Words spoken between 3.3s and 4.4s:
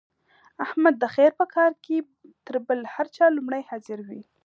لومړی حاضر وي.